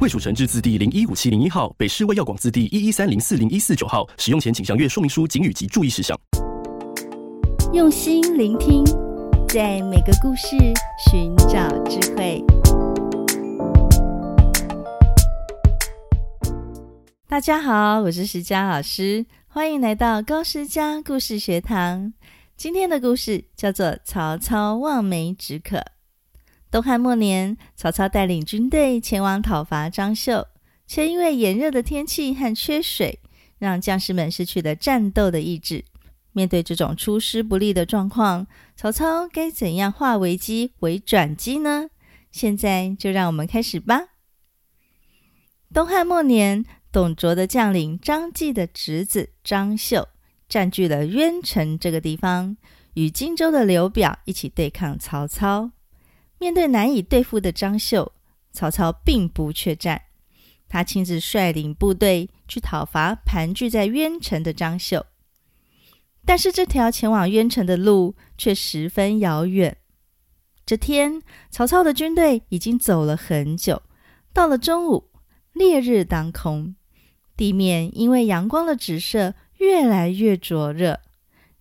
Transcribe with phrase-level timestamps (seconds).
[0.00, 4.08] 卫署成制字第零一五七零一号，北市卫药广字第一一三零四零一四九号。
[4.16, 6.16] 使用前请详阅说明书、警语及注意事项。
[7.72, 8.84] 用心聆听。
[9.48, 10.56] 在每个故事
[11.10, 12.40] 寻找智慧。
[17.26, 22.12] 大家好，我是石佳老师，欢迎来到高诗佳故事学堂。
[22.56, 25.76] 今天的故事叫做《曹操望梅止渴》。
[26.70, 30.46] 东汉末年，曹操带领军队前往讨伐张绣，
[30.86, 33.20] 却因为炎热的天气和缺水，
[33.58, 35.84] 让将士们失去了战斗的意志。
[36.32, 41.88] 面对这种出师不利的状况，曹操该怎样化危机为转机呢？
[42.30, 44.08] 现在就让我们开始吧。
[45.72, 50.08] 东汉末年，董卓的将领张继的侄子张绣
[50.46, 52.58] 占据了渊城这个地方，
[52.92, 55.70] 与荆州的刘表一起对抗曹操。
[56.38, 58.12] 面对难以对付的张绣，
[58.52, 60.02] 曹操并不怯战，
[60.68, 65.06] 他亲自率领部队去讨伐盘踞在渊城的张绣。
[66.24, 69.78] 但是这条前往渊城的路却十分遥远。
[70.66, 73.82] 这天，曹操的军队已经走了很久，
[74.34, 75.10] 到了中午，
[75.54, 76.76] 烈日当空，
[77.34, 81.00] 地面因为阳光的直射越来越灼热，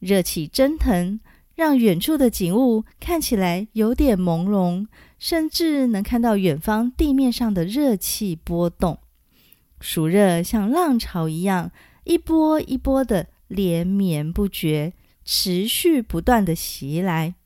[0.00, 1.20] 热气蒸腾，
[1.56, 4.86] 让远处的景物看起来有点朦胧，
[5.18, 9.00] 甚至能看到远方地面上的热气波动，
[9.80, 11.72] 暑热像浪潮一样，
[12.04, 13.26] 一波一波的。
[13.48, 14.92] 连绵不绝、
[15.24, 17.36] 持续不断的袭来，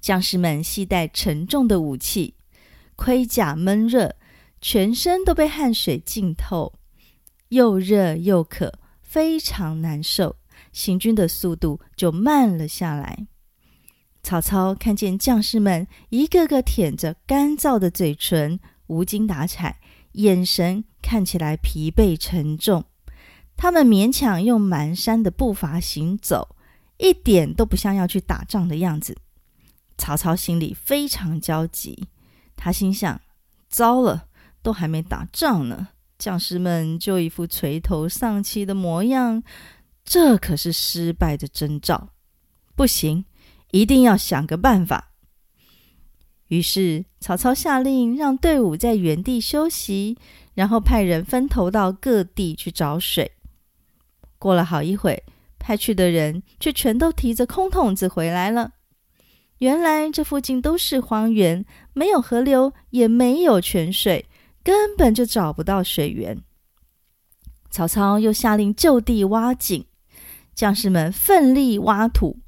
[0.00, 2.34] 将士们携带沉重的武器，
[2.96, 4.16] 盔甲闷热，
[4.60, 6.72] 全身都被汗水浸透，
[7.50, 10.34] 又热又渴，非常难受，
[10.72, 13.26] 行军的速度就慢了下来。
[14.22, 19.80] 曹操看见将士们一个个舔着干燥的嘴唇，无精打采，
[20.12, 22.84] 眼神看起来疲惫沉重。
[23.56, 26.56] 他们勉强用蹒跚的步伐行走，
[26.98, 29.16] 一点都不像要去打仗的样子。
[29.98, 32.08] 曹操心里非常焦急，
[32.56, 33.20] 他心想：
[33.68, 34.26] 糟了，
[34.62, 35.88] 都还没打仗呢，
[36.18, 39.42] 将士们就一副垂头丧气的模样，
[40.04, 42.10] 这可是失败的征兆。
[42.74, 43.24] 不行，
[43.70, 45.12] 一定要想个办法。
[46.48, 50.18] 于是，曹操下令让队伍在原地休息，
[50.54, 53.32] 然后派人分头到各地去找水。
[54.38, 55.22] 过了好一会，
[55.58, 58.72] 派去的人却全都提着空桶子回来了。
[59.58, 64.28] 原来这附近都是荒原，没有河流，也没有泉水，
[64.62, 66.42] 根本就找不到水源。
[67.70, 69.86] 曹操又下令就地挖井，
[70.54, 72.40] 将士们奋力挖土，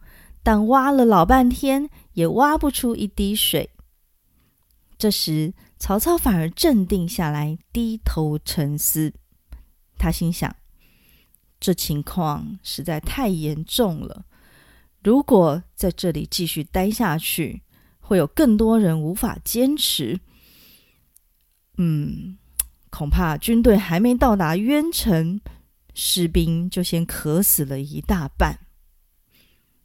[0.42, 3.70] 但挖了老半天也挖不出一滴水。
[4.96, 9.12] 这时，曹操反而镇定下来，低头沉思。
[9.98, 10.54] 他心想。
[11.60, 14.26] 这情况实在太严重了。
[15.02, 17.62] 如果在这里继续待下去，
[18.00, 20.20] 会有更多人无法坚持。
[21.78, 22.36] 嗯，
[22.90, 25.40] 恐怕军队还没到达渊城，
[25.94, 28.58] 士兵就先渴死了一大半。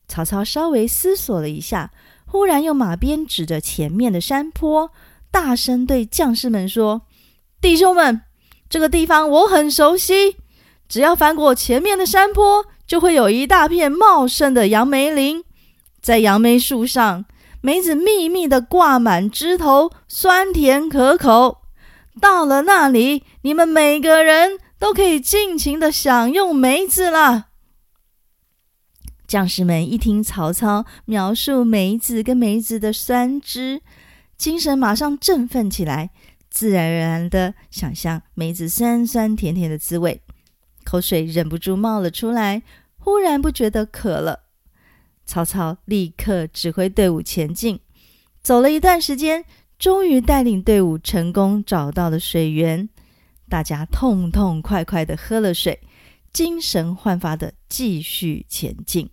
[0.08, 1.92] 曹操稍微思索了一下，
[2.26, 4.92] 忽然用马鞭指着前面的山坡，
[5.32, 7.04] 大声对将士们说
[7.62, 8.22] ：“弟兄们，
[8.68, 10.38] 这个地方我很熟悉。”
[10.90, 15.44] 只要翻过前面的山坡，就会有一大片茂盛的杨梅林。
[16.02, 17.26] 在杨梅树上，
[17.62, 21.60] 梅子密密的挂满枝头，酸甜可口。
[22.20, 27.50] 到了那里，你们每个人都可以尽情的享用梅子了。
[29.28, 33.82] 将士们一听曹操描述梅子跟梅子的酸汁，
[34.38, 36.10] 精神马上振奋起来，
[36.50, 40.24] 自然而然的想象梅子酸酸甜甜的滋味。
[40.84, 42.64] 口水忍不住冒了出来，
[42.98, 44.46] 忽然不觉得渴了。
[45.26, 47.80] 曹操立刻指挥队伍前进，
[48.42, 49.46] 走了一段时间，
[49.78, 52.90] 终于带领队伍成功找到了水源。
[53.50, 55.82] 大家痛痛快快的喝了水，
[56.32, 59.10] 精神焕发的继续前进。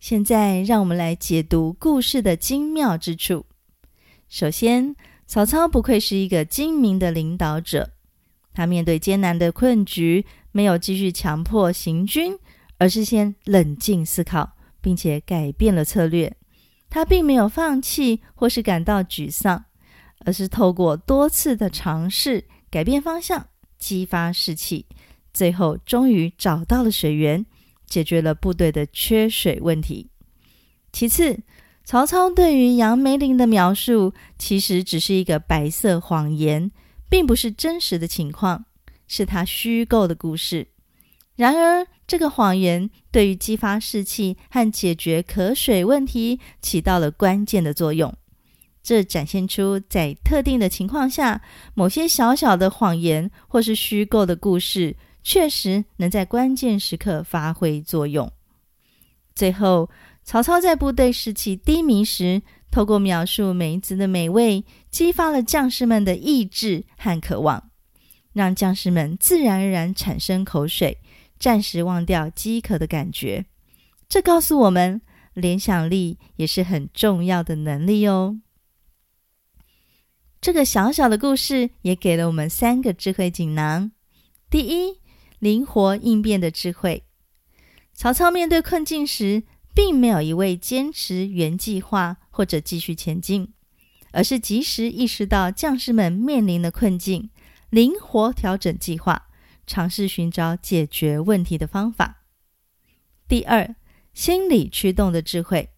[0.00, 3.46] 现在，让我们来解读故事的精妙之处。
[4.28, 4.94] 首先，
[5.26, 7.92] 曹操不愧是一个精明的领导者。
[8.52, 12.36] 他面对艰难的困局，没有继续强迫行军，
[12.78, 16.36] 而是先冷静思考，并且改变了策略。
[16.90, 19.64] 他并没有放弃或是感到沮丧，
[20.24, 23.48] 而是透过多次的尝试改变方向，
[23.78, 24.86] 激发士气，
[25.32, 27.46] 最后终于找到了水源，
[27.86, 30.10] 解决了部队的缺水问题。
[30.92, 31.40] 其次，
[31.84, 36.70] 曹操对于杨梅林的描述其实只是一个白色谎言，
[37.08, 38.66] 并不是真实的情况，
[39.06, 40.68] 是他虚构的故事。
[41.36, 48.12] 然而，这个谎言对于激发士气和解决渴水问题起到了关键的作用。
[48.88, 51.42] 这展现出在特定的情况下，
[51.74, 58.32] 某些小小的谎言或是虚构的故事，确实能在关键时刻发挥作用。
[59.34, 59.90] 最后，
[60.24, 62.40] 曹操在部队士气低迷时，
[62.70, 67.70] 透过描述梅子的美味，激发了将士们的意志和渴望，
[68.32, 70.96] 让将士们自然而然产生口水。
[71.38, 73.44] 暂时忘掉饥渴的感觉，
[74.08, 75.02] 这告诉我们，
[75.34, 78.38] 联想力也是很重要的能力哦。
[80.40, 83.90] 这个小小的故事也给了我们三个智慧锦囊：
[84.48, 85.00] 第一，
[85.38, 87.04] 灵活应变的智慧。
[87.92, 89.42] 曹操面对困境时，
[89.74, 93.52] 并没有一味坚持原计划或者继续前进，
[94.12, 97.30] 而是及时意识到将士们面临的困境，
[97.70, 99.24] 灵活调整计划。
[99.66, 102.24] 尝试寻找解决问题的方法。
[103.28, 103.74] 第二，
[104.14, 105.68] 心理驱动的智慧。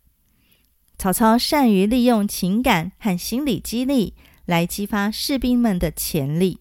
[0.96, 4.14] 曹操善于利用情感和心理激励
[4.50, 6.58] 来激发士兵们的潜力。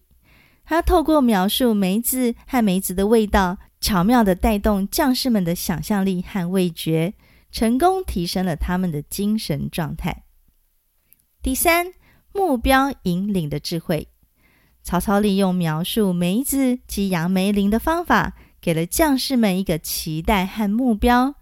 [0.64, 7.14] 他透过描述梅子和梅子的味道，巧妙地带动将士们的想象力和味觉，
[7.50, 10.22] 成功提升了他们的精神状态。
[11.42, 11.92] 第三，
[12.32, 14.06] 目标引领的智慧。
[14.84, 21.34] 曹操利用描述梅子及杨梅林的方法，给了将士们一个期待和目标。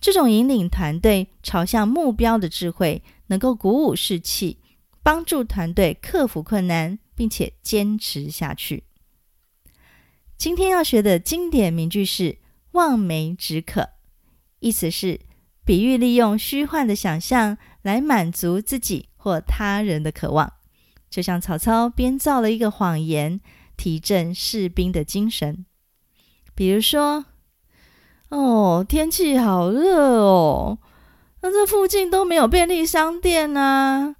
[0.00, 4.58] 这种引领团队朝向目标的智慧，能够鼓舞士气，
[5.02, 8.84] 帮助团队克服困难，并且坚持下去。
[10.36, 12.38] 今天要学的经典名句是
[12.72, 13.90] “望梅止渴”，
[14.60, 15.20] 意思是
[15.64, 20.52] 比喻利用虚幻的想象来满足自己或他人的渴望。
[21.08, 23.40] 就像曹操编造了一个谎言，
[23.76, 25.66] 提振士兵的精神。
[26.54, 27.26] 比如说，
[28.30, 30.78] 哦，天气好热哦，
[31.42, 34.16] 那这附近都没有便利商店啊，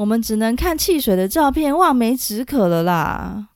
[0.00, 3.50] 我们只能看汽水的照片，望梅止渴了啦。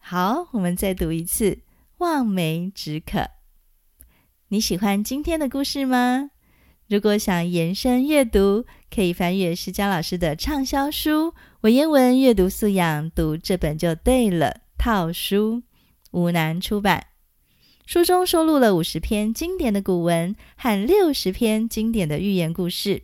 [0.00, 1.62] 好，我们再读一次，
[1.98, 3.28] 望梅止渴。
[4.48, 6.30] 你喜欢今天的故事吗？
[6.88, 11.30] 如果想延伸阅读，可以翻阅施佳老师的畅销书
[11.62, 14.60] 《文言文阅读素养》，读这本就对了。
[14.78, 15.64] 套书，
[16.12, 17.04] 吴南出版。
[17.84, 23.02] 书中收录了五十篇经典的古文和六十篇经典的寓言故事，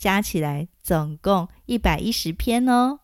[0.00, 3.00] 加起来总共一百一十篇哦。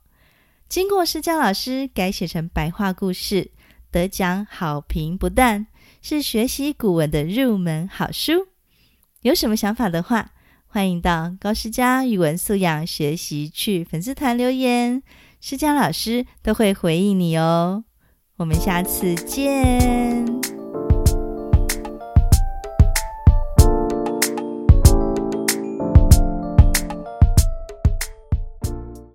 [0.67, 3.53] 经过施佳老师改写成白话故事，
[3.93, 5.67] 得奖好评不断，
[6.01, 8.49] 是学习古文的入门好书。
[9.21, 10.31] 有什么想法的话，
[10.67, 15.03] 欢迎到高诗佳语文素养学习区粉丝团留言，
[15.41, 17.85] 施佳老师都会回应你哦。
[18.39, 20.56] 我们下次见。